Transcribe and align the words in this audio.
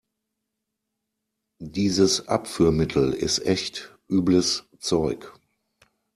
Dieses 1.59 2.27
Abführmittel 2.27 3.13
ist 3.13 3.37
echt 3.37 3.95
übles 4.09 4.63
Zeug. 4.79 5.31